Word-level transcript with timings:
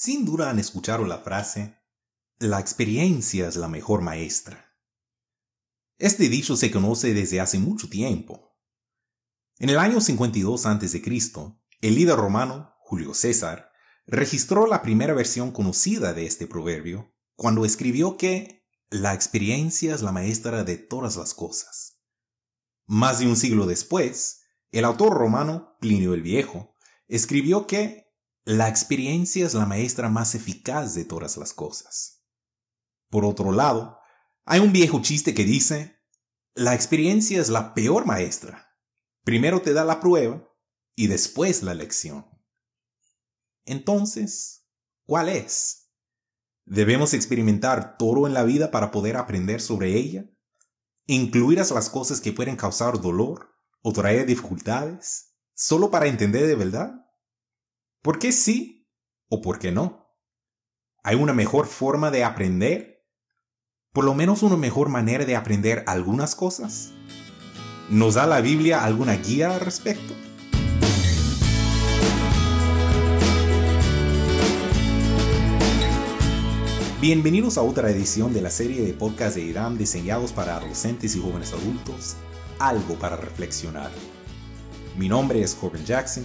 Sin 0.00 0.24
duda 0.24 0.48
han 0.48 0.60
escuchado 0.60 1.04
la 1.06 1.18
frase, 1.18 1.76
la 2.38 2.60
experiencia 2.60 3.48
es 3.48 3.56
la 3.56 3.66
mejor 3.66 4.00
maestra. 4.00 4.72
Este 5.98 6.28
dicho 6.28 6.56
se 6.56 6.70
conoce 6.70 7.14
desde 7.14 7.40
hace 7.40 7.58
mucho 7.58 7.88
tiempo. 7.88 8.56
En 9.58 9.70
el 9.70 9.78
año 9.80 10.00
52 10.00 10.66
a.C., 10.66 11.02
el 11.80 11.94
líder 11.96 12.14
romano, 12.14 12.76
Julio 12.78 13.12
César, 13.12 13.72
registró 14.06 14.68
la 14.68 14.82
primera 14.82 15.14
versión 15.14 15.50
conocida 15.50 16.14
de 16.14 16.26
este 16.26 16.46
proverbio 16.46 17.12
cuando 17.34 17.64
escribió 17.64 18.16
que 18.16 18.64
la 18.90 19.14
experiencia 19.14 19.96
es 19.96 20.02
la 20.02 20.12
maestra 20.12 20.62
de 20.62 20.76
todas 20.76 21.16
las 21.16 21.34
cosas. 21.34 22.04
Más 22.86 23.18
de 23.18 23.26
un 23.26 23.34
siglo 23.34 23.66
después, 23.66 24.42
el 24.70 24.84
autor 24.84 25.14
romano, 25.14 25.76
Plinio 25.80 26.14
el 26.14 26.22
Viejo, 26.22 26.76
escribió 27.08 27.66
que 27.66 28.07
la 28.44 28.68
experiencia 28.68 29.46
es 29.46 29.54
la 29.54 29.66
maestra 29.66 30.08
más 30.08 30.34
eficaz 30.34 30.94
de 30.94 31.04
todas 31.04 31.36
las 31.36 31.52
cosas. 31.52 32.24
Por 33.10 33.24
otro 33.24 33.52
lado, 33.52 33.98
hay 34.44 34.60
un 34.60 34.72
viejo 34.72 35.02
chiste 35.02 35.34
que 35.34 35.44
dice, 35.44 35.98
la 36.54 36.74
experiencia 36.74 37.40
es 37.40 37.48
la 37.48 37.74
peor 37.74 38.06
maestra. 38.06 38.74
Primero 39.24 39.60
te 39.60 39.72
da 39.72 39.84
la 39.84 40.00
prueba 40.00 40.48
y 40.94 41.06
después 41.06 41.62
la 41.62 41.74
lección. 41.74 42.26
Entonces, 43.64 44.66
¿cuál 45.04 45.28
es? 45.28 45.90
¿Debemos 46.64 47.14
experimentar 47.14 47.96
todo 47.96 48.26
en 48.26 48.34
la 48.34 48.44
vida 48.44 48.70
para 48.70 48.90
poder 48.90 49.16
aprender 49.16 49.60
sobre 49.60 49.94
ella? 49.94 50.28
¿Incluidas 51.06 51.70
las 51.70 51.88
cosas 51.88 52.20
que 52.20 52.32
pueden 52.32 52.56
causar 52.56 53.00
dolor 53.00 53.50
o 53.82 53.92
traer 53.92 54.26
dificultades? 54.26 55.34
¿Solo 55.54 55.90
para 55.90 56.06
entender 56.06 56.46
de 56.46 56.54
verdad? 56.54 57.07
¿Por 58.08 58.18
qué 58.18 58.32
sí 58.32 58.88
o 59.28 59.42
por 59.42 59.58
qué 59.58 59.70
no? 59.70 60.16
¿Hay 61.04 61.14
una 61.14 61.34
mejor 61.34 61.66
forma 61.66 62.10
de 62.10 62.24
aprender? 62.24 63.06
¿Por 63.92 64.06
lo 64.06 64.14
menos 64.14 64.42
una 64.42 64.56
mejor 64.56 64.88
manera 64.88 65.26
de 65.26 65.36
aprender 65.36 65.84
algunas 65.86 66.34
cosas? 66.34 66.92
¿Nos 67.90 68.14
da 68.14 68.26
la 68.26 68.40
Biblia 68.40 68.82
alguna 68.82 69.12
guía 69.16 69.54
al 69.54 69.60
respecto? 69.60 70.14
Bienvenidos 77.02 77.58
a 77.58 77.62
otra 77.62 77.90
edición 77.90 78.32
de 78.32 78.40
la 78.40 78.48
serie 78.48 78.86
de 78.86 78.94
podcast 78.94 79.36
de 79.36 79.42
IRAM 79.42 79.76
diseñados 79.76 80.32
para 80.32 80.56
adolescentes 80.56 81.14
y 81.14 81.20
jóvenes 81.20 81.52
adultos, 81.52 82.16
algo 82.58 82.94
para 82.94 83.16
reflexionar. 83.16 83.90
Mi 84.96 85.10
nombre 85.10 85.42
es 85.42 85.54
Corbin 85.54 85.84
Jackson 85.84 86.24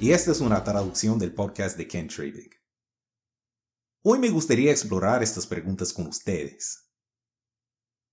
y 0.00 0.12
esta 0.12 0.32
es 0.32 0.40
una 0.40 0.64
traducción 0.64 1.18
del 1.18 1.34
podcast 1.34 1.76
de 1.76 1.86
Ken 1.86 2.08
Trading. 2.08 2.48
Hoy 4.02 4.18
me 4.18 4.30
gustaría 4.30 4.70
explorar 4.70 5.22
estas 5.22 5.46
preguntas 5.46 5.92
con 5.92 6.06
ustedes. 6.06 6.90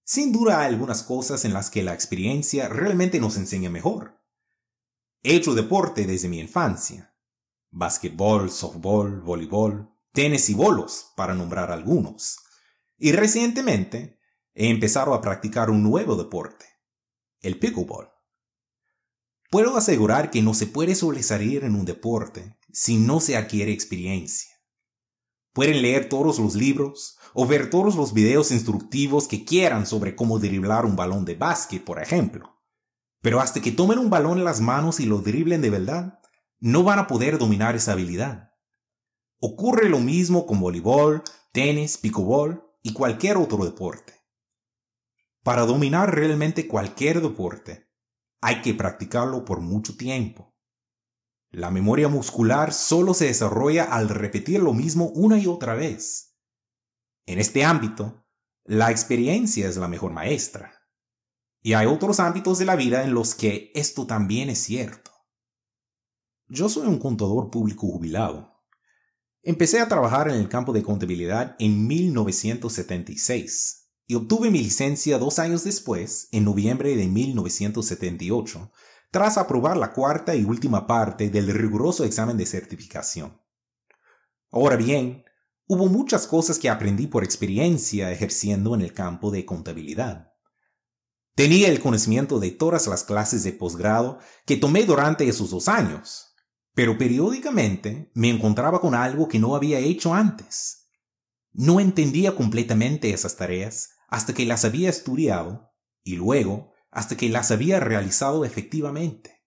Sin 0.04 0.34
duda 0.34 0.60
hay 0.60 0.68
algunas 0.68 1.02
cosas 1.02 1.46
en 1.46 1.54
las 1.54 1.70
que 1.70 1.84
la 1.84 1.94
experiencia 1.94 2.68
realmente 2.68 3.22
nos 3.22 3.38
enseña 3.38 3.70
mejor. 3.70 4.22
He 5.24 5.38
hecho 5.38 5.56
deporte 5.56 6.06
desde 6.06 6.28
mi 6.28 6.42
infancia. 6.42 7.16
Básquetbol, 7.72 8.52
softball, 8.52 9.22
voleibol, 9.22 9.90
tenis 10.12 10.50
y 10.50 10.56
bolos, 10.56 11.14
para 11.16 11.36
nombrar 11.36 11.72
algunos. 11.72 12.40
Y 12.98 13.14
recientemente 13.14 14.20
he 14.54 14.70
empezado 14.70 15.14
a 15.14 15.22
practicar 15.22 15.70
un 15.70 15.84
nuevo 15.84 16.18
deporte, 16.18 16.66
el 17.40 17.58
pickleball. 17.60 18.17
Puedo 19.50 19.78
asegurar 19.78 20.30
que 20.30 20.42
no 20.42 20.54
se 20.54 20.68
puede 20.68 20.94
sobresalir 20.94 21.64
en 21.64 21.76
un 21.76 21.86
deporte 21.86 22.58
si 22.74 22.98
no 22.98 23.22
se 23.22 23.38
adquiere 23.38 23.72
experiencia. 23.72 24.52
Pueden 25.54 25.82
leer 25.82 26.10
todos 26.10 26.38
los 26.38 26.56
libros 26.56 27.18
o 27.34 27.48
ver 27.48 27.70
todos 27.70 27.96
los 27.96 28.14
videos 28.14 28.52
instructivos 28.52 29.28
que 29.30 29.46
quieran 29.46 29.86
sobre 29.86 30.18
cómo 30.18 30.38
driblar 30.38 30.86
un 30.86 30.98
balón 30.98 31.24
de 31.24 31.36
básquet, 31.36 31.82
por 31.82 32.02
ejemplo. 32.02 32.58
Pero 33.22 33.40
hasta 33.40 33.62
que 33.62 33.72
tomen 33.72 34.00
un 34.00 34.10
balón 34.10 34.38
en 34.38 34.44
las 34.44 34.60
manos 34.60 35.00
y 35.00 35.06
lo 35.06 35.20
driblen 35.20 35.62
de 35.62 35.70
verdad, 35.70 36.20
no 36.60 36.84
van 36.84 37.00
a 37.00 37.08
poder 37.08 37.38
dominar 37.38 37.76
esa 37.76 37.94
habilidad. 37.94 38.52
Ocurre 39.40 39.88
lo 39.88 40.00
mismo 40.00 40.46
con 40.46 40.60
voleibol, 40.60 41.24
tenis, 41.54 41.98
pickleball 41.98 42.64
y 42.84 42.92
cualquier 42.92 43.38
otro 43.38 43.64
deporte. 43.64 44.14
Para 45.42 45.66
dominar 45.66 46.14
realmente 46.14 46.68
cualquier 46.68 47.22
deporte, 47.22 47.87
hay 48.42 48.62
que 48.62 48.74
practicarlo 48.74 49.46
por 49.46 49.62
mucho 49.62 49.98
tiempo. 49.98 50.56
La 51.50 51.72
memoria 51.72 52.08
muscular 52.08 52.74
solo 52.74 53.14
se 53.14 53.26
desarrolla 53.26 53.86
al 53.86 54.10
repetir 54.10 54.62
lo 54.62 54.74
mismo 54.74 55.10
una 55.10 55.40
y 55.40 55.48
otra 55.48 55.76
vez. 55.76 56.36
En 57.26 57.40
este 57.40 57.64
ámbito, 57.64 58.26
la 58.64 58.92
experiencia 58.92 59.68
es 59.68 59.78
la 59.78 59.88
mejor 59.88 60.12
maestra. 60.12 60.74
Y 61.62 61.74
hay 61.74 61.88
otros 61.88 62.20
ámbitos 62.20 62.60
de 62.60 62.66
la 62.66 62.76
vida 62.76 63.04
en 63.04 63.14
los 63.14 63.34
que 63.34 63.72
esto 63.76 64.06
también 64.06 64.50
es 64.50 64.60
cierto. 64.60 65.12
Yo 66.48 66.70
soy 66.70 66.88
un 66.88 67.00
contador 67.00 67.50
público 67.50 67.88
jubilado. 67.88 68.54
Empecé 69.42 69.80
a 69.80 69.88
trabajar 69.88 70.30
en 70.30 70.36
el 70.36 70.50
campo 70.50 70.74
de 70.74 70.84
contabilidad 70.84 71.56
en 71.60 71.88
1976 71.88 73.87
y 74.08 74.16
obtuve 74.16 74.50
mi 74.50 74.60
licencia 74.64 75.18
dos 75.18 75.38
años 75.38 75.66
después, 75.66 76.30
en 76.32 76.46
noviembre 76.46 76.96
de 76.96 77.08
1978, 77.08 78.72
tras 79.12 79.38
aprobar 79.38 79.76
la 79.76 79.92
cuarta 79.92 80.34
y 80.34 80.46
última 80.46 80.88
parte 80.88 81.30
del 81.30 81.48
riguroso 81.48 82.06
examen 82.06 82.38
de 82.38 82.46
certificación. 82.46 83.42
Ahora 84.50 84.78
bien, 84.78 85.26
hubo 85.68 85.88
muchas 85.88 86.26
cosas 86.26 86.58
que 86.58 86.70
aprendí 86.70 87.08
por 87.08 87.26
experiencia 87.26 88.10
ejerciendo 88.12 88.74
en 88.76 88.82
el 88.82 88.94
campo 88.94 89.30
de 89.30 89.46
contabilidad. 89.46 90.32
Tenía 91.36 91.68
el 91.68 91.82
conocimiento 91.82 92.40
de 92.40 92.52
todas 92.52 92.88
las 92.88 93.04
clases 93.04 93.44
de 93.44 93.52
posgrado 93.52 94.20
que 94.46 94.56
tomé 94.56 94.86
durante 94.86 95.28
esos 95.28 95.50
dos 95.50 95.68
años, 95.68 96.34
pero 96.74 96.98
periódicamente 96.98 98.10
me 98.14 98.30
encontraba 98.30 98.80
con 98.80 98.96
algo 98.96 99.28
que 99.28 99.38
no 99.38 99.56
había 99.56 99.80
hecho 99.80 100.14
antes. 100.14 100.88
No 101.52 101.80
entendía 101.80 102.36
completamente 102.36 103.12
esas 103.12 103.36
tareas 103.36 103.90
hasta 104.08 104.34
que 104.34 104.46
las 104.46 104.66
había 104.66 104.90
estudiado 104.90 105.74
y 106.04 106.16
luego 106.16 106.74
hasta 106.90 107.16
que 107.18 107.30
las 107.30 107.52
había 107.52 107.80
realizado 107.80 108.46
efectivamente. 108.46 109.46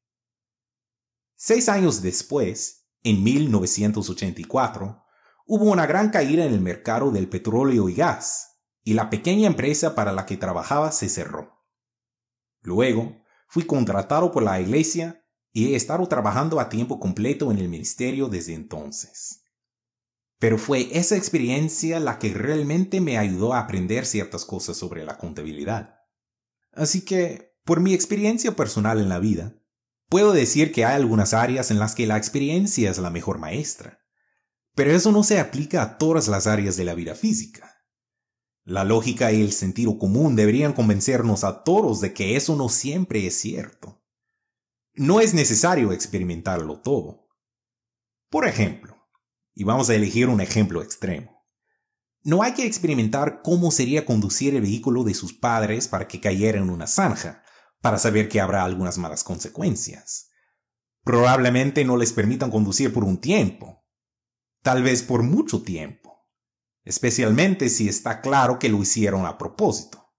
Seis 1.34 1.69
años 1.69 2.03
después, 2.03 2.88
en 3.03 3.25
1984, 3.25 5.03
hubo 5.47 5.65
una 5.65 5.87
gran 5.87 6.10
caída 6.10 6.44
en 6.44 6.53
el 6.53 6.60
mercado 6.60 7.10
del 7.10 7.28
petróleo 7.28 7.88
y 7.88 7.94
gas, 7.94 8.59
y 8.84 8.94
la 8.94 9.10
pequeña 9.10 9.47
empresa 9.47 9.94
para 9.94 10.12
la 10.12 10.26
que 10.26 10.37
trabajaba 10.37 10.92
se 10.92 11.09
cerró. 11.09 11.65
Luego, 12.60 13.22
fui 13.48 13.65
contratado 13.65 14.31
por 14.31 14.42
la 14.42 14.60
iglesia 14.60 15.25
y 15.53 15.72
he 15.72 15.77
estado 15.77 16.06
trabajando 16.06 16.60
a 16.60 16.69
tiempo 16.69 17.00
completo 17.00 17.50
en 17.50 17.59
el 17.59 17.69
ministerio 17.69 18.28
desde 18.28 18.54
entonces. 18.54 19.39
Pero 20.40 20.56
fue 20.56 20.88
esa 20.98 21.16
experiencia 21.16 22.00
la 22.00 22.18
que 22.18 22.32
realmente 22.32 23.02
me 23.02 23.18
ayudó 23.18 23.52
a 23.52 23.60
aprender 23.60 24.06
ciertas 24.06 24.46
cosas 24.46 24.78
sobre 24.78 25.04
la 25.04 25.18
contabilidad. 25.18 26.00
Así 26.72 27.02
que, 27.02 27.58
por 27.64 27.80
mi 27.80 27.92
experiencia 27.92 28.56
personal 28.56 29.00
en 29.00 29.10
la 29.10 29.18
vida, 29.18 29.54
puedo 30.08 30.32
decir 30.32 30.72
que 30.72 30.86
hay 30.86 30.96
algunas 30.96 31.34
áreas 31.34 31.70
en 31.70 31.78
las 31.78 31.94
que 31.94 32.06
la 32.06 32.16
experiencia 32.16 32.90
es 32.90 32.96
la 32.96 33.10
mejor 33.10 33.38
maestra. 33.38 34.00
Pero 34.74 34.92
eso 34.92 35.12
no 35.12 35.24
se 35.24 35.38
aplica 35.38 35.82
a 35.82 35.98
todas 35.98 36.26
las 36.26 36.46
áreas 36.46 36.78
de 36.78 36.84
la 36.84 36.94
vida 36.94 37.14
física. 37.14 37.84
La 38.64 38.84
lógica 38.84 39.32
y 39.32 39.42
el 39.42 39.52
sentido 39.52 39.98
común 39.98 40.36
deberían 40.36 40.72
convencernos 40.72 41.44
a 41.44 41.64
todos 41.64 42.00
de 42.00 42.14
que 42.14 42.36
eso 42.36 42.56
no 42.56 42.70
siempre 42.70 43.26
es 43.26 43.38
cierto. 43.38 44.02
No 44.94 45.20
es 45.20 45.34
necesario 45.34 45.92
experimentarlo 45.92 46.80
todo. 46.80 47.28
Por 48.30 48.48
ejemplo, 48.48 48.99
y 49.60 49.65
vamos 49.65 49.91
a 49.91 49.94
elegir 49.94 50.31
un 50.31 50.41
ejemplo 50.41 50.80
extremo. 50.80 51.45
No 52.22 52.42
hay 52.42 52.54
que 52.54 52.65
experimentar 52.65 53.42
cómo 53.42 53.71
sería 53.71 54.07
conducir 54.07 54.54
el 54.54 54.62
vehículo 54.62 55.04
de 55.04 55.12
sus 55.12 55.34
padres 55.34 55.86
para 55.86 56.09
que 56.09 56.18
cayera 56.18 56.57
en 56.57 56.71
una 56.71 56.86
zanja, 56.86 57.42
para 57.83 57.98
saber 57.98 58.30
que 58.30 58.41
habrá 58.41 58.65
algunas 58.65 58.97
malas 58.97 59.22
consecuencias. 59.22 60.30
Probablemente 61.04 61.84
no 61.84 61.98
les 61.98 62.15
permitan 62.15 62.51
conducir 62.51 62.91
por 62.91 63.04
un 63.04 63.21
tiempo, 63.21 63.84
tal 64.62 64.83
vez 64.83 65.03
por 65.03 65.22
mucho 65.22 65.60
tiempo, 65.60 66.27
especialmente 66.83 67.68
si 67.68 67.86
está 67.86 68.22
claro 68.22 68.59
que 68.59 68.71
lo 68.71 68.80
hicieron 68.80 69.27
a 69.27 69.36
propósito. 69.36 70.10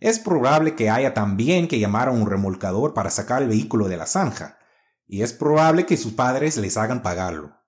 Es 0.00 0.18
probable 0.18 0.74
que 0.74 0.90
haya 0.90 1.14
también 1.14 1.68
que 1.68 1.78
llamar 1.78 2.08
a 2.08 2.10
un 2.10 2.28
remolcador 2.28 2.92
para 2.92 3.10
sacar 3.10 3.40
el 3.42 3.50
vehículo 3.50 3.86
de 3.86 3.98
la 3.98 4.06
zanja, 4.06 4.58
y 5.06 5.22
es 5.22 5.32
probable 5.32 5.86
que 5.86 5.96
sus 5.96 6.14
padres 6.14 6.56
les 6.56 6.76
hagan 6.76 7.02
pagarlo. 7.02 7.61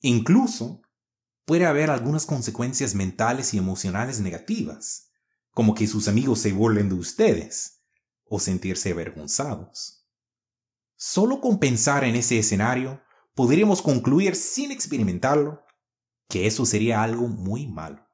Incluso 0.00 0.82
puede 1.44 1.66
haber 1.66 1.90
algunas 1.90 2.26
consecuencias 2.26 2.94
mentales 2.94 3.54
y 3.54 3.58
emocionales 3.58 4.20
negativas, 4.20 5.10
como 5.52 5.74
que 5.74 5.86
sus 5.86 6.08
amigos 6.08 6.40
se 6.40 6.52
burlen 6.52 6.88
de 6.88 6.94
ustedes 6.94 7.82
o 8.24 8.38
sentirse 8.38 8.92
avergonzados. 8.92 10.06
Solo 10.96 11.40
con 11.40 11.58
pensar 11.58 12.04
en 12.04 12.16
ese 12.16 12.38
escenario 12.38 13.02
podríamos 13.34 13.82
concluir 13.82 14.36
sin 14.36 14.70
experimentarlo 14.70 15.64
que 16.28 16.46
eso 16.46 16.64
sería 16.64 17.02
algo 17.02 17.26
muy 17.26 17.66
malo. 17.66 18.06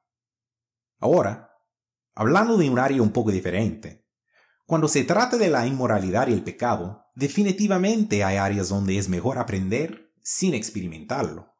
Ahora, 0.99 1.51
hablando 2.15 2.57
de 2.57 2.69
un 2.69 2.79
área 2.79 3.01
un 3.01 3.11
poco 3.11 3.31
diferente, 3.31 4.07
cuando 4.65 4.87
se 4.87 5.03
trata 5.03 5.37
de 5.37 5.49
la 5.49 5.67
inmoralidad 5.67 6.27
y 6.27 6.33
el 6.33 6.43
pecado, 6.43 7.05
definitivamente 7.15 8.23
hay 8.23 8.37
áreas 8.37 8.69
donde 8.69 8.97
es 8.97 9.07
mejor 9.07 9.37
aprender 9.37 10.11
sin 10.21 10.53
experimentarlo. 10.53 11.56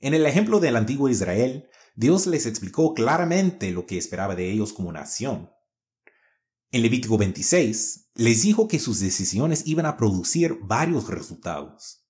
En 0.00 0.14
el 0.14 0.26
ejemplo 0.26 0.60
del 0.60 0.76
antiguo 0.76 1.08
Israel, 1.08 1.68
Dios 1.94 2.26
les 2.26 2.46
explicó 2.46 2.94
claramente 2.94 3.70
lo 3.70 3.86
que 3.86 3.98
esperaba 3.98 4.34
de 4.34 4.50
ellos 4.50 4.72
como 4.72 4.92
nación. 4.92 5.50
En 6.72 6.82
Levítico 6.82 7.16
26, 7.16 8.10
les 8.14 8.42
dijo 8.42 8.66
que 8.66 8.80
sus 8.80 8.98
decisiones 9.00 9.66
iban 9.66 9.86
a 9.86 9.96
producir 9.96 10.58
varios 10.62 11.08
resultados. 11.08 12.04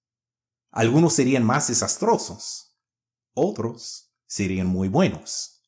Algunos 0.70 1.12
serían 1.12 1.44
más 1.44 1.69
desastrosos, 1.69 2.78
otros 3.34 4.14
serían 4.26 4.66
muy 4.66 4.88
buenos, 4.88 5.62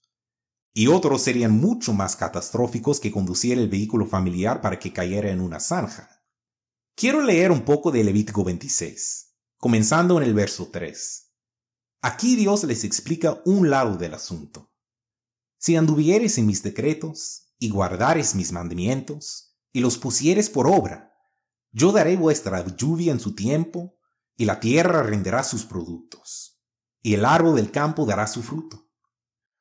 y 0.73 0.89
otros 0.89 1.23
serían 1.23 1.53
mucho 1.53 1.93
más 1.93 2.17
catastróficos 2.17 2.99
que 2.99 3.13
conducir 3.13 3.59
el 3.59 3.69
vehículo 3.69 4.07
familiar 4.07 4.61
para 4.61 4.79
que 4.79 4.93
cayera 4.93 5.31
en 5.31 5.41
una 5.41 5.61
zanja. 5.61 6.23
Quiero 6.95 7.23
leer 7.23 7.51
un 7.51 7.63
poco 7.63 7.91
de 7.91 8.03
Levítico 8.03 8.45
26, 8.45 9.35
comenzando 9.59 10.17
en 10.17 10.25
el 10.25 10.35
verso 10.35 10.71
3. 10.73 11.26
Aquí 12.03 12.37
Dios 12.37 12.65
les 12.65 12.85
explica 12.85 13.41
un 13.45 13.71
lado 13.71 13.97
del 13.97 14.15
asunto. 14.15 14.71
Si 15.59 15.77
anduvieres 15.77 16.39
en 16.39 16.47
mis 16.47 16.63
decretos 16.63 17.55
y 17.59 17.71
guardares 17.71 18.35
mis 18.35 18.53
mandamientos 18.53 19.57
y 19.73 19.81
los 19.81 19.99
pusieres 19.99 20.51
por 20.51 20.67
obra, 20.67 21.15
yo 21.73 21.93
daré 21.93 22.17
vuestra 22.17 22.65
lluvia 22.77 23.13
en 23.13 23.21
su 23.21 23.35
tiempo 23.35 23.99
y 24.37 24.45
la 24.45 24.61
tierra 24.61 25.03
renderá 25.03 25.43
sus 25.43 25.65
productos 25.65 26.61
y 27.03 27.15
el 27.15 27.25
árbol 27.25 27.57
del 27.57 27.71
campo 27.71 28.05
dará 28.05 28.27
su 28.27 28.43
fruto. 28.43 28.91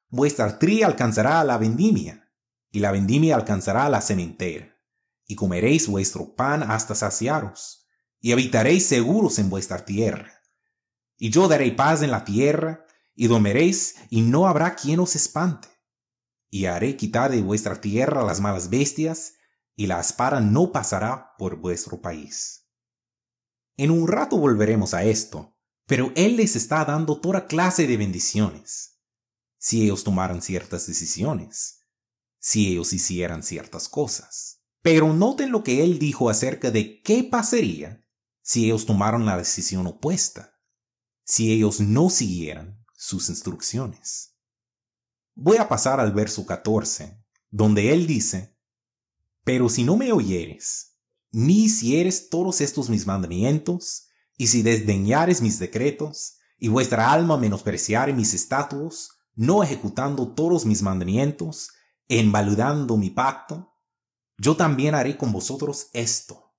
Vuestra 0.10 0.60
tría 0.60 0.88
alcanzará 0.88 1.44
la 1.44 1.58
vendimia 1.58 2.32
y 2.72 2.80
la 2.80 2.92
vendimia 2.92 3.36
alcanzará 3.36 3.88
la 3.90 4.02
cementera 4.02 4.76
y 5.28 5.36
comeréis 5.36 5.88
vuestro 5.88 6.36
pan 6.36 6.64
hasta 6.64 6.96
saciaros 6.96 7.88
y 8.20 8.32
habitaréis 8.32 8.86
seguros 8.86 9.40
en 9.40 9.50
vuestra 9.50 9.86
tierra 9.86 10.35
y 11.18 11.30
yo 11.30 11.48
daré 11.48 11.72
paz 11.72 12.02
en 12.02 12.12
la 12.12 12.26
tierra, 12.26 12.86
y 13.16 13.28
dormiréis, 13.28 13.96
y 14.10 14.22
no 14.22 14.48
habrá 14.48 14.76
quien 14.76 15.00
os 15.00 15.16
espante. 15.16 15.70
Y 16.50 16.66
haré 16.66 16.98
quitar 16.98 17.32
de 17.32 17.42
vuestra 17.42 17.80
tierra 17.80 18.24
las 18.24 18.42
malas 18.42 18.70
bestias, 18.70 19.34
y 19.76 19.88
la 19.88 20.00
espada 20.00 20.42
no 20.42 20.72
pasará 20.72 21.34
por 21.38 21.58
vuestro 21.58 22.02
país. 22.02 22.70
En 23.78 23.92
un 23.92 24.08
rato 24.08 24.38
volveremos 24.38 24.94
a 24.94 25.04
esto, 25.04 25.58
pero 25.86 26.12
Él 26.16 26.38
les 26.38 26.56
está 26.56 26.84
dando 26.86 27.20
toda 27.20 27.48
clase 27.48 27.88
de 27.88 27.98
bendiciones. 27.98 29.02
Si 29.58 29.84
ellos 29.84 30.04
tomaran 30.04 30.42
ciertas 30.42 30.88
decisiones, 30.88 31.80
si 32.40 32.72
ellos 32.72 32.94
hicieran 32.94 33.44
ciertas 33.44 33.90
cosas. 33.90 34.62
Pero 34.82 35.14
noten 35.14 35.52
lo 35.52 35.64
que 35.64 35.84
Él 35.84 36.00
dijo 36.00 36.30
acerca 36.30 36.72
de 36.72 37.02
qué 37.02 37.24
pasaría 37.24 38.06
si 38.42 38.66
ellos 38.66 38.86
tomaron 38.86 39.26
la 39.26 39.38
decisión 39.38 39.88
opuesta 39.88 40.55
si 41.26 41.52
ellos 41.52 41.82
no 41.82 42.10
siguieran 42.10 42.86
sus 42.94 43.30
instrucciones. 43.30 44.36
Voy 45.34 45.58
a 45.58 45.68
pasar 45.68 46.00
al 46.00 46.14
verso 46.14 46.46
14, 46.46 47.22
donde 47.50 47.92
él 47.92 48.08
dice, 48.08 48.58
Pero 49.44 49.68
si 49.68 49.84
no 49.84 49.98
me 49.98 50.14
oyeres, 50.14 50.98
ni 51.32 51.66
hicieres 51.66 52.30
todos 52.30 52.62
estos 52.62 52.90
mis 52.90 53.06
mandamientos, 53.06 54.08
y 54.38 54.48
si 54.48 54.62
desdeñares 54.62 55.42
mis 55.42 55.60
decretos, 55.60 56.38
y 56.58 56.70
vuestra 56.70 57.12
alma 57.12 57.38
menospreciare 57.38 58.14
mis 58.14 58.34
estatutos, 58.34 59.18
no 59.34 59.64
ejecutando 59.64 60.34
todos 60.34 60.66
mis 60.66 60.82
mandamientos, 60.82 61.72
envaludando 62.08 62.98
mi 62.98 63.10
pacto, 63.10 63.74
yo 64.38 64.56
también 64.56 64.96
haré 64.96 65.18
con 65.18 65.32
vosotros 65.32 65.90
esto. 65.94 66.54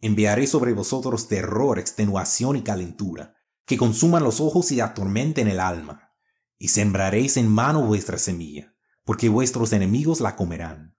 Enviaré 0.00 0.46
sobre 0.46 0.72
vosotros 0.72 1.28
terror, 1.28 1.78
extenuación 1.78 2.56
y 2.56 2.62
calentura, 2.62 3.36
que 3.70 3.78
consuman 3.78 4.24
los 4.24 4.40
ojos 4.40 4.72
y 4.72 4.80
atormenten 4.80 5.46
el 5.46 5.60
alma. 5.60 6.12
Y 6.58 6.68
sembraréis 6.68 7.36
en 7.36 7.46
mano 7.46 7.86
vuestra 7.86 8.18
semilla, 8.18 8.74
porque 9.04 9.28
vuestros 9.28 9.72
enemigos 9.72 10.20
la 10.20 10.34
comerán. 10.34 10.96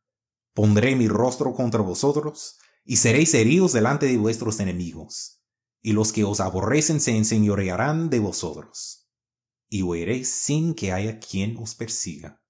Pondré 0.54 0.96
mi 0.96 1.10
rostro 1.10 1.54
contra 1.54 1.82
vosotros, 1.82 2.60
y 2.86 2.96
seréis 2.96 3.34
heridos 3.34 3.74
delante 3.74 4.06
de 4.06 4.16
vuestros 4.16 4.62
enemigos, 4.62 5.44
y 5.82 5.92
los 5.92 6.14
que 6.14 6.24
os 6.24 6.40
aborrecen 6.40 7.02
se 7.02 7.18
enseñorearán 7.18 8.10
de 8.10 8.20
vosotros, 8.20 9.12
y 9.68 9.84
huiréis 9.84 10.30
sin 10.30 10.74
que 10.74 10.94
haya 10.94 11.20
quien 11.20 11.58
os 11.58 11.76
persiga. 11.76 12.42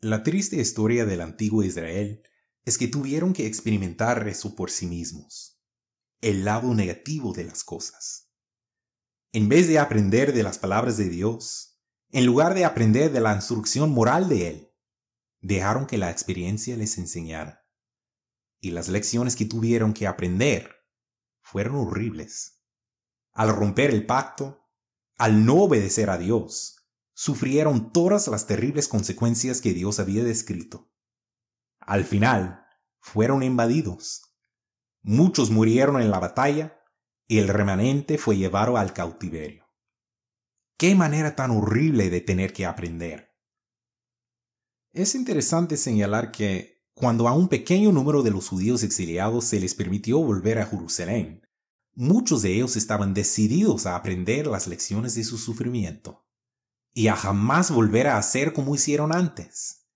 La 0.00 0.24
triste 0.24 0.56
historia 0.56 1.06
del 1.06 1.20
antiguo 1.20 1.62
Israel 1.62 2.24
es 2.64 2.76
que 2.76 2.88
tuvieron 2.88 3.34
que 3.34 3.46
experimentar 3.46 4.26
eso 4.26 4.56
por 4.56 4.68
sí 4.72 4.86
mismos, 4.86 5.60
el 6.20 6.44
lado 6.44 6.74
negativo 6.74 7.32
de 7.32 7.44
las 7.44 7.62
cosas. 7.62 8.23
En 9.34 9.48
vez 9.48 9.66
de 9.66 9.80
aprender 9.80 10.32
de 10.32 10.44
las 10.44 10.60
palabras 10.60 10.96
de 10.96 11.08
Dios, 11.08 11.80
en 12.12 12.24
lugar 12.24 12.54
de 12.54 12.64
aprender 12.64 13.10
de 13.10 13.20
la 13.20 13.34
instrucción 13.34 13.90
moral 13.90 14.28
de 14.28 14.48
Él, 14.48 14.72
dejaron 15.40 15.86
que 15.86 15.98
la 15.98 16.12
experiencia 16.12 16.76
les 16.76 16.98
enseñara. 16.98 17.66
Y 18.60 18.70
las 18.70 18.88
lecciones 18.88 19.34
que 19.34 19.44
tuvieron 19.44 19.92
que 19.92 20.06
aprender 20.06 20.70
fueron 21.40 21.74
horribles. 21.74 22.64
Al 23.32 23.48
romper 23.48 23.90
el 23.90 24.06
pacto, 24.06 24.70
al 25.18 25.44
no 25.44 25.64
obedecer 25.64 26.10
a 26.10 26.16
Dios, 26.16 26.86
sufrieron 27.12 27.90
todas 27.90 28.28
las 28.28 28.46
terribles 28.46 28.86
consecuencias 28.86 29.60
que 29.60 29.74
Dios 29.74 29.98
había 29.98 30.22
descrito. 30.22 30.92
Al 31.80 32.04
final, 32.04 32.68
fueron 33.00 33.42
invadidos. 33.42 34.22
Muchos 35.02 35.50
murieron 35.50 36.00
en 36.00 36.12
la 36.12 36.20
batalla 36.20 36.83
y 37.26 37.38
el 37.38 37.48
remanente 37.48 38.18
fue 38.18 38.36
llevado 38.36 38.76
al 38.76 38.92
cautiverio. 38.92 39.64
Qué 40.76 40.94
manera 40.94 41.36
tan 41.36 41.50
horrible 41.50 42.10
de 42.10 42.20
tener 42.20 42.52
que 42.52 42.66
aprender. 42.66 43.34
Es 44.92 45.14
interesante 45.14 45.76
señalar 45.76 46.30
que 46.30 46.84
cuando 46.94 47.26
a 47.26 47.32
un 47.32 47.48
pequeño 47.48 47.90
número 47.90 48.22
de 48.22 48.30
los 48.30 48.48
judíos 48.48 48.82
exiliados 48.82 49.44
se 49.44 49.58
les 49.58 49.74
permitió 49.74 50.20
volver 50.20 50.58
a 50.58 50.66
Jerusalén, 50.66 51.42
muchos 51.94 52.42
de 52.42 52.54
ellos 52.54 52.76
estaban 52.76 53.14
decididos 53.14 53.86
a 53.86 53.96
aprender 53.96 54.46
las 54.46 54.66
lecciones 54.66 55.14
de 55.14 55.24
su 55.24 55.38
sufrimiento 55.38 56.24
y 56.92 57.08
a 57.08 57.16
jamás 57.16 57.70
volver 57.72 58.06
a 58.06 58.18
hacer 58.18 58.52
como 58.52 58.74
hicieron 58.74 59.12
antes, 59.12 59.88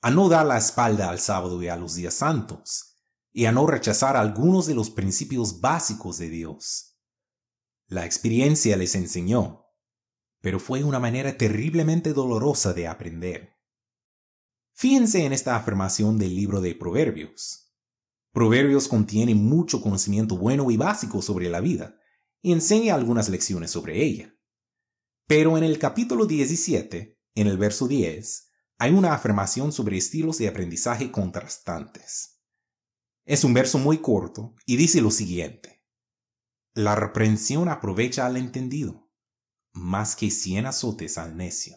a 0.00 0.10
no 0.10 0.28
dar 0.28 0.46
la 0.46 0.56
espalda 0.56 1.10
al 1.10 1.18
sábado 1.18 1.62
y 1.62 1.68
a 1.68 1.76
los 1.76 1.94
días 1.94 2.14
santos, 2.14 2.97
y 3.32 3.46
a 3.46 3.52
no 3.52 3.66
rechazar 3.66 4.16
algunos 4.16 4.66
de 4.66 4.74
los 4.74 4.90
principios 4.90 5.60
básicos 5.60 6.18
de 6.18 6.28
Dios. 6.28 6.98
La 7.86 8.04
experiencia 8.04 8.76
les 8.76 8.94
enseñó, 8.94 9.66
pero 10.40 10.60
fue 10.60 10.84
una 10.84 10.98
manera 10.98 11.36
terriblemente 11.36 12.12
dolorosa 12.12 12.72
de 12.72 12.86
aprender. 12.86 13.54
Fíjense 14.74 15.24
en 15.24 15.32
esta 15.32 15.56
afirmación 15.56 16.18
del 16.18 16.36
libro 16.36 16.60
de 16.60 16.74
Proverbios. 16.74 17.74
Proverbios 18.32 18.86
contiene 18.86 19.34
mucho 19.34 19.80
conocimiento 19.80 20.36
bueno 20.36 20.70
y 20.70 20.76
básico 20.76 21.22
sobre 21.22 21.48
la 21.48 21.60
vida 21.60 21.98
y 22.40 22.52
enseña 22.52 22.94
algunas 22.94 23.28
lecciones 23.28 23.70
sobre 23.70 24.04
ella. 24.04 24.34
Pero 25.26 25.58
en 25.58 25.64
el 25.64 25.78
capítulo 25.78 26.26
17, 26.26 27.18
en 27.34 27.46
el 27.46 27.58
verso 27.58 27.88
10, 27.88 28.48
hay 28.78 28.92
una 28.92 29.12
afirmación 29.12 29.72
sobre 29.72 29.98
estilos 29.98 30.38
de 30.38 30.48
aprendizaje 30.48 31.10
contrastantes. 31.10 32.37
Es 33.28 33.44
un 33.44 33.52
verso 33.52 33.78
muy 33.78 33.98
corto 33.98 34.54
y 34.64 34.76
dice 34.78 35.02
lo 35.02 35.10
siguiente. 35.10 35.84
La 36.72 36.94
reprensión 36.94 37.68
aprovecha 37.68 38.24
al 38.24 38.38
entendido, 38.38 39.12
más 39.74 40.16
que 40.16 40.30
cien 40.30 40.64
azotes 40.64 41.18
al 41.18 41.36
necio. 41.36 41.76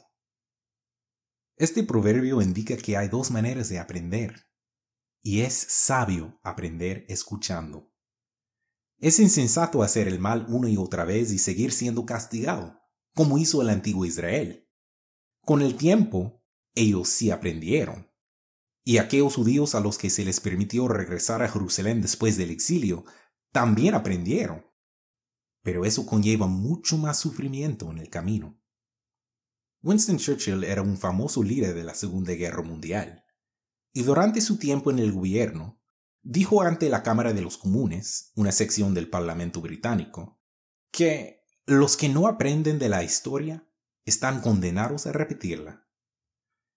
Este 1.58 1.84
proverbio 1.84 2.41
indica 2.41 2.77
que 2.77 2.96
hay 2.96 3.10
dos 3.10 3.31
maneras 3.31 3.67
de 3.67 3.79
aprender, 3.79 4.48
y 5.22 5.41
es 5.41 5.53
sabio 5.53 6.39
aprender 6.41 7.05
escuchando. 7.10 7.93
Es 9.00 9.20
insensato 9.20 9.84
hacer 9.84 10.08
el 10.08 10.20
mal 10.20 10.46
una 10.48 10.70
y 10.70 10.77
otra 10.77 11.03
vez 11.03 11.34
y 11.34 11.38
seguir 11.38 11.74
siendo 11.74 12.05
castigado, 12.05 12.79
como 13.13 13.38
hizo 13.38 13.62
el 13.62 13.67
antiguo 13.67 14.05
Israel. 14.05 14.70
Con 15.41 15.62
el 15.62 15.75
tiempo, 15.75 16.46
ellos 16.75 17.10
sí 17.10 17.29
aprendieron, 17.29 18.10
y 18.91 18.98
aquellos 18.98 19.36
judíos 19.36 19.74
a 19.74 19.79
los 19.79 19.98
que 19.98 20.10
se 20.10 20.25
les 20.25 20.41
permitió 20.41 20.86
regresar 20.89 21.41
a 21.41 21.48
Jerusalén 21.48 22.01
después 22.01 22.36
del 22.36 22.50
exilio 22.50 23.05
también 23.53 23.95
aprendieron. 23.95 24.65
Pero 25.63 25.86
eso 25.86 26.05
conlleva 26.05 26.45
mucho 26.45 26.98
más 26.98 27.17
sufrimiento 27.17 27.89
en 27.89 28.00
el 28.00 28.10
camino. 28.10 28.62
Winston 29.81 30.17
Churchill 30.17 30.65
era 30.65 30.81
un 30.81 30.98
famoso 30.98 31.41
líder 31.41 31.74
de 31.74 31.86
la 31.86 31.93
Segunda 31.93 32.33
Guerra 32.33 32.63
Mundial, 32.63 33.24
y 33.93 34.03
durante 34.03 34.41
su 34.41 34.57
tiempo 34.57 34.91
en 34.91 35.00
el 35.00 35.13
gobierno, 35.13 35.81
dijo 36.21 36.62
ante 36.62 36.89
la 36.89 37.01
Cámara 37.01 37.31
de 37.31 37.43
los 37.43 37.57
Comunes, 37.57 38.33
una 38.36 38.51
sección 38.51 38.93
del 38.93 39.10
Parlamento 39.10 39.62
británico, 39.62 40.41
que 40.91 41.45
los 41.65 41.95
que 41.95 42.10
no 42.10 42.27
aprenden 42.27 42.77
de 42.77 42.89
la 42.89 43.05
historia 43.05 43.65
están 44.03 44.41
condenados 44.41 45.07
a 45.07 45.13
repetirla. 45.13 45.88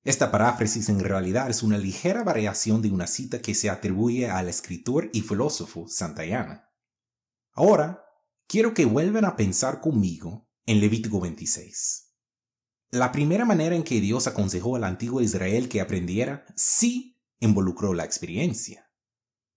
Esta 0.04 0.30
paráfrasis 0.30 0.90
en 0.90 1.00
realidad 1.00 1.48
es 1.48 1.62
una 1.62 1.78
ligera 1.78 2.22
variación 2.22 2.82
de 2.82 2.90
una 2.90 3.06
cita 3.06 3.40
que 3.40 3.54
se 3.54 3.70
atribuye 3.70 4.28
al 4.28 4.50
escritor 4.50 5.08
y 5.14 5.22
filósofo 5.22 5.88
Santayana. 5.88 6.70
Ahora, 7.52 8.04
quiero 8.46 8.74
que 8.74 8.84
vuelvan 8.84 9.24
a 9.24 9.34
pensar 9.34 9.80
conmigo 9.80 10.46
en 10.66 10.80
Levítico 10.80 11.20
26. 11.20 12.12
La 12.90 13.12
primera 13.12 13.46
manera 13.46 13.74
en 13.74 13.82
que 13.82 14.02
Dios 14.02 14.26
aconsejó 14.26 14.76
al 14.76 14.84
antiguo 14.84 15.22
Israel 15.22 15.70
que 15.70 15.80
aprendiera 15.80 16.44
sí 16.54 17.18
involucró 17.40 17.94
la 17.94 18.04
experiencia, 18.04 18.90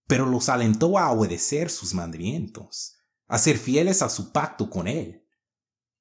pero 0.08 0.26
los 0.26 0.48
alentó 0.48 0.98
a 0.98 1.12
obedecer 1.12 1.70
sus 1.70 1.94
mandamientos, 1.94 2.96
a 3.28 3.38
ser 3.38 3.58
fieles 3.58 4.02
a 4.02 4.08
su 4.08 4.32
pacto 4.32 4.70
con 4.70 4.88
Él, 4.88 5.28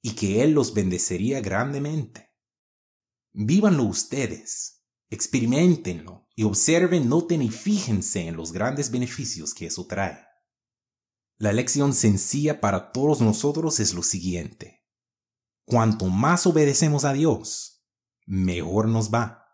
y 0.02 0.14
que 0.14 0.44
Él 0.44 0.52
los 0.52 0.72
bendecería 0.72 1.40
grandemente. 1.40 2.25
Vívanlo 3.38 3.82
ustedes, 3.82 4.82
experimentenlo 5.10 6.26
y 6.34 6.44
observen, 6.44 7.06
noten 7.06 7.42
y 7.42 7.50
fíjense 7.50 8.26
en 8.26 8.34
los 8.34 8.50
grandes 8.50 8.90
beneficios 8.90 9.52
que 9.52 9.66
eso 9.66 9.86
trae. 9.86 10.26
La 11.36 11.52
lección 11.52 11.92
sencilla 11.92 12.62
para 12.62 12.92
todos 12.92 13.20
nosotros 13.20 13.78
es 13.78 13.92
lo 13.92 14.02
siguiente. 14.02 14.86
Cuanto 15.66 16.06
más 16.06 16.46
obedecemos 16.46 17.04
a 17.04 17.12
Dios, 17.12 17.86
mejor 18.24 18.88
nos 18.88 19.12
va. 19.12 19.44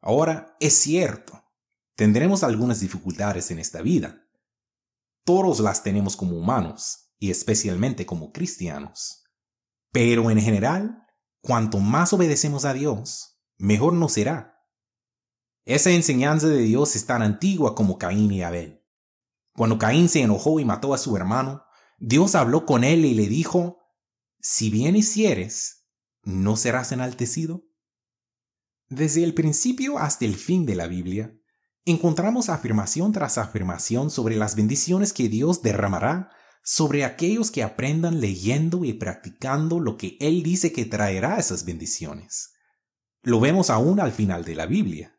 Ahora, 0.00 0.56
es 0.58 0.74
cierto, 0.74 1.40
tendremos 1.94 2.42
algunas 2.42 2.80
dificultades 2.80 3.52
en 3.52 3.60
esta 3.60 3.80
vida. 3.80 4.26
Todos 5.24 5.60
las 5.60 5.84
tenemos 5.84 6.16
como 6.16 6.36
humanos 6.36 7.12
y 7.16 7.30
especialmente 7.30 8.06
como 8.06 8.32
cristianos. 8.32 9.22
Pero 9.92 10.32
en 10.32 10.40
general, 10.40 11.06
cuanto 11.40 11.78
más 11.78 12.12
obedecemos 12.12 12.64
a 12.64 12.72
Dios, 12.72 13.40
mejor 13.58 13.92
nos 13.92 14.12
será. 14.12 14.64
Esa 15.64 15.90
enseñanza 15.90 16.48
de 16.48 16.62
Dios 16.62 16.96
es 16.96 17.06
tan 17.06 17.22
antigua 17.22 17.74
como 17.74 17.98
Caín 17.98 18.32
y 18.32 18.42
Abel. 18.42 18.84
Cuando 19.54 19.78
Caín 19.78 20.08
se 20.08 20.22
enojó 20.22 20.60
y 20.60 20.64
mató 20.64 20.94
a 20.94 20.98
su 20.98 21.16
hermano, 21.16 21.64
Dios 21.98 22.34
habló 22.34 22.64
con 22.64 22.82
él 22.82 23.04
y 23.04 23.14
le 23.14 23.28
dijo, 23.28 23.78
Si 24.38 24.70
bien 24.70 24.96
hicieres, 24.96 25.86
¿no 26.22 26.56
serás 26.56 26.92
enaltecido? 26.92 27.64
Desde 28.88 29.22
el 29.22 29.34
principio 29.34 29.98
hasta 29.98 30.24
el 30.24 30.34
fin 30.36 30.66
de 30.66 30.74
la 30.74 30.86
Biblia, 30.86 31.38
encontramos 31.84 32.48
afirmación 32.48 33.12
tras 33.12 33.38
afirmación 33.38 34.10
sobre 34.10 34.36
las 34.36 34.56
bendiciones 34.56 35.12
que 35.12 35.28
Dios 35.28 35.62
derramará 35.62 36.30
sobre 36.62 37.04
aquellos 37.04 37.50
que 37.50 37.62
aprendan 37.62 38.20
leyendo 38.20 38.84
y 38.84 38.92
practicando 38.92 39.80
lo 39.80 39.96
que 39.96 40.16
Él 40.20 40.42
dice 40.42 40.72
que 40.72 40.84
traerá 40.84 41.38
esas 41.38 41.64
bendiciones. 41.64 42.52
Lo 43.22 43.40
vemos 43.40 43.70
aún 43.70 44.00
al 44.00 44.12
final 44.12 44.44
de 44.44 44.54
la 44.54 44.66
Biblia. 44.66 45.18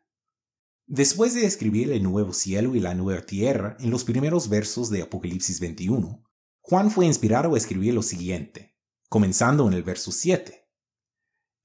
Después 0.86 1.34
de 1.34 1.46
escribir 1.46 1.90
el 1.92 2.02
nuevo 2.02 2.32
cielo 2.32 2.74
y 2.74 2.80
la 2.80 2.94
nueva 2.94 3.22
tierra 3.22 3.76
en 3.80 3.90
los 3.90 4.04
primeros 4.04 4.48
versos 4.48 4.90
de 4.90 5.02
Apocalipsis 5.02 5.60
21, 5.60 6.24
Juan 6.60 6.90
fue 6.90 7.06
inspirado 7.06 7.54
a 7.54 7.58
escribir 7.58 7.94
lo 7.94 8.02
siguiente, 8.02 8.76
comenzando 9.08 9.66
en 9.66 9.74
el 9.74 9.82
verso 9.82 10.12
7. 10.12 10.68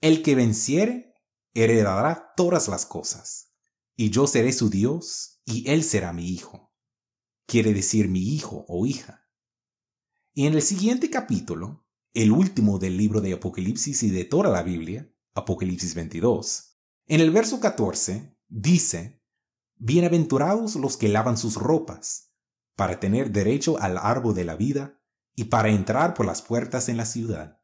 El 0.01 0.23
que 0.23 0.35
venciere 0.35 1.15
heredará 1.53 2.33
todas 2.35 2.67
las 2.67 2.85
cosas, 2.85 3.53
y 3.95 4.11
yo 4.11 4.27
seré 4.27 4.53
su 4.53 4.69
Dios, 4.69 5.41
y 5.45 5.69
él 5.69 5.83
será 5.83 6.13
mi 6.13 6.29
hijo. 6.29 6.73
Quiere 7.47 7.73
decir 7.73 8.09
mi 8.09 8.35
hijo 8.35 8.65
o 8.67 8.85
hija. 8.85 9.26
Y 10.37 10.45
en 10.45 10.53
el 10.53 10.61
siguiente 10.61 11.09
capítulo, 11.09 11.83
el 12.13 12.31
último 12.31 12.77
del 12.77 12.95
libro 12.95 13.21
de 13.21 13.33
Apocalipsis 13.33 14.03
y 14.03 14.11
de 14.11 14.23
toda 14.23 14.51
la 14.51 14.61
Biblia, 14.61 15.11
Apocalipsis 15.33 15.95
22, 15.95 16.77
en 17.07 17.21
el 17.21 17.31
verso 17.31 17.59
14, 17.59 18.37
dice, 18.47 19.23
Bienaventurados 19.77 20.75
los 20.75 20.95
que 20.95 21.07
lavan 21.07 21.39
sus 21.39 21.55
ropas, 21.55 22.35
para 22.75 22.99
tener 22.99 23.31
derecho 23.31 23.79
al 23.79 23.97
árbol 23.97 24.35
de 24.35 24.43
la 24.43 24.55
vida 24.55 25.01
y 25.33 25.45
para 25.45 25.69
entrar 25.69 26.13
por 26.13 26.27
las 26.27 26.43
puertas 26.43 26.87
en 26.87 26.97
la 26.97 27.07
ciudad. 27.07 27.59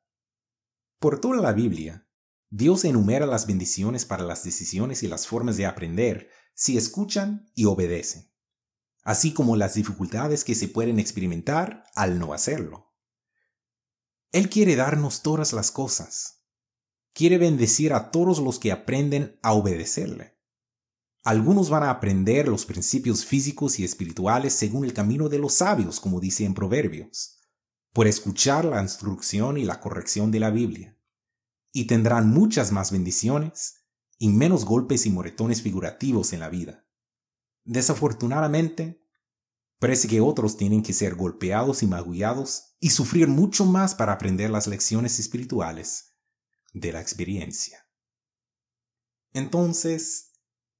Por 0.98 1.22
toda 1.22 1.44
la 1.44 1.54
Biblia, 1.54 2.10
Dios 2.50 2.86
enumera 2.86 3.28
las 3.28 3.46
bendiciones 3.46 4.06
para 4.06 4.24
las 4.24 4.44
decisiones 4.44 5.04
y 5.04 5.08
las 5.08 5.28
formas 5.28 5.58
de 5.58 5.68
aprender 5.68 6.32
si 6.56 6.76
escuchan 6.76 7.52
y 7.54 7.66
obedecen 7.66 8.33
así 9.04 9.34
como 9.34 9.56
las 9.56 9.74
dificultades 9.74 10.44
que 10.44 10.56
se 10.56 10.68
pueden 10.68 11.00
experimentar 11.00 11.84
al 11.96 12.20
no 12.20 12.34
hacerlo. 12.34 12.94
Él 14.32 14.50
quiere 14.50 14.76
darnos 14.76 15.22
todas 15.22 15.54
las 15.54 15.72
cosas. 15.72 16.44
Quiere 17.14 17.38
bendecir 17.38 17.94
a 17.94 18.10
todos 18.10 18.40
los 18.40 18.58
que 18.58 18.72
aprenden 18.72 19.40
a 19.44 19.54
obedecerle. 19.54 20.40
Algunos 21.24 21.70
van 21.70 21.84
a 21.84 21.92
aprender 21.92 22.48
los 22.48 22.66
principios 22.66 23.26
físicos 23.26 23.80
y 23.80 23.84
espirituales 23.84 24.54
según 24.54 24.84
el 24.84 24.94
camino 24.94 25.30
de 25.30 25.40
los 25.40 25.54
sabios, 25.54 26.00
como 26.00 26.20
dice 26.20 26.44
en 26.44 26.54
Proverbios, 26.54 27.40
por 27.94 28.08
escuchar 28.08 28.66
la 28.66 28.82
instrucción 28.82 29.58
y 29.58 29.64
la 29.64 29.80
corrección 29.80 30.32
de 30.32 30.40
la 30.40 30.50
Biblia. 30.50 30.98
Y 31.72 31.86
tendrán 31.86 32.30
muchas 32.30 32.72
más 32.72 32.92
bendiciones 32.92 33.86
y 34.18 34.30
menos 34.30 34.66
golpes 34.66 35.06
y 35.06 35.12
moretones 35.12 35.62
figurativos 35.62 36.34
en 36.34 36.40
la 36.40 36.50
vida. 36.50 36.83
Desafortunadamente, 37.66 39.02
parece 39.80 40.08
que 40.08 40.22
otros 40.22 40.58
tienen 40.58 40.84
que 40.84 40.94
ser 40.94 41.16
golpeados 41.16 41.84
y 41.84 41.88
magullados 41.88 42.76
y 42.80 42.90
sufrir 42.90 43.28
mucho 43.28 43.66
más 43.66 43.96
para 43.96 44.14
aprender 44.14 44.50
las 44.50 44.68
lecciones 44.68 45.20
espirituales 45.20 46.18
de 46.74 46.92
la 46.92 47.02
experiencia. 47.02 47.88
Entonces, 49.32 50.34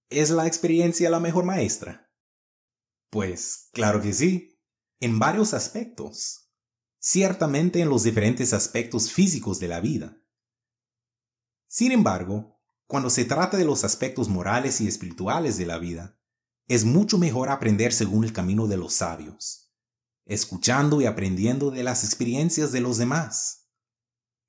¿es 0.10 0.30
la 0.30 0.48
experiencia 0.48 1.10
la 1.10 1.20
mejor 1.20 1.46
maestra? 1.46 2.12
Pues 3.10 3.70
claro 3.74 4.02
que 4.02 4.14
sí, 4.14 4.60
en 5.00 5.20
varios 5.20 5.54
aspectos. 5.54 6.50
Ciertamente 7.00 7.82
en 7.82 7.90
los 7.90 8.04
diferentes 8.04 8.54
aspectos 8.54 9.12
físicos 9.12 9.60
de 9.60 9.68
la 9.68 9.82
vida. 9.82 10.18
Sin 11.68 11.92
embargo, 11.92 12.62
cuando 12.88 13.10
se 13.10 13.26
trata 13.26 13.58
de 13.58 13.66
los 13.66 13.84
aspectos 13.84 14.30
morales 14.30 14.80
y 14.80 14.88
espirituales 14.88 15.58
de 15.58 15.66
la 15.66 15.78
vida, 15.80 16.18
es 16.68 16.86
mucho 16.86 17.18
mejor 17.18 17.50
aprender 17.50 17.94
según 17.94 18.24
el 18.24 18.34
camino 18.34 18.68
de 18.68 18.78
los 18.78 18.94
sabios, 18.94 19.72
escuchando 20.26 21.02
y 21.02 21.06
aprendiendo 21.06 21.72
de 21.72 21.84
las 21.84 22.04
experiencias 22.04 22.72
de 22.72 22.82
los 22.82 22.98
demás. 22.98 23.70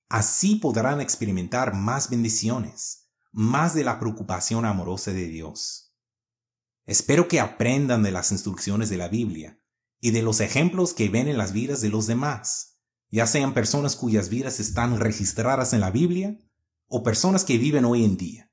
Así 0.08 0.56
podrán 0.56 1.00
experimentar 1.00 1.74
más 1.74 2.10
bendiciones, 2.10 3.10
más 3.32 3.74
de 3.74 3.84
la 3.84 3.98
preocupación 3.98 4.64
amorosa 4.64 5.12
de 5.12 5.26
Dios. 5.26 5.94
Espero 6.86 7.26
que 7.28 7.40
aprendan 7.40 8.02
de 8.02 8.12
las 8.12 8.30
instrucciones 8.30 8.90
de 8.90 8.98
la 8.98 9.08
Biblia 9.08 9.60
y 10.00 10.10
de 10.10 10.22
los 10.22 10.40
ejemplos 10.40 10.92
que 10.92 11.08
ven 11.08 11.28
en 11.28 11.38
las 11.38 11.52
vidas 11.52 11.80
de 11.80 11.88
los 11.88 12.06
demás, 12.06 12.74
ya 13.10 13.26
sean 13.26 13.54
personas 13.54 13.96
cuyas 13.96 14.28
vidas 14.28 14.60
están 14.60 14.98
registradas 14.98 15.72
en 15.72 15.80
la 15.80 15.90
Biblia 15.90 16.38
o 16.88 17.02
personas 17.02 17.44
que 17.44 17.58
viven 17.58 17.84
hoy 17.84 18.04
en 18.04 18.16
día. 18.16 18.52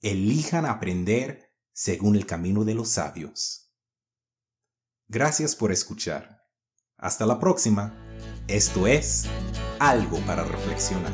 Elijan 0.00 0.64
aprender 0.64 1.49
según 1.72 2.16
el 2.16 2.26
camino 2.26 2.64
de 2.64 2.74
los 2.74 2.90
sabios. 2.90 3.72
Gracias 5.08 5.56
por 5.56 5.72
escuchar. 5.72 6.40
Hasta 6.96 7.26
la 7.26 7.38
próxima. 7.38 7.94
Esto 8.46 8.86
es 8.86 9.24
Algo 9.78 10.18
para 10.26 10.44
Reflexionar. 10.44 11.12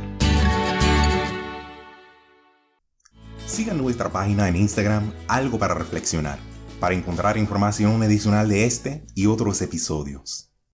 Sigan 3.47 3.79
nuestra 3.79 4.11
página 4.11 4.49
en 4.49 4.57
Instagram 4.57 5.13
Algo 5.29 5.59
para 5.59 5.75
Reflexionar 5.75 6.39
para 6.81 6.95
encontrar 6.95 7.37
información 7.37 8.03
adicional 8.03 8.49
de 8.49 8.65
este 8.65 9.07
y 9.15 9.27
otros 9.27 9.63
episodios. 9.63 10.46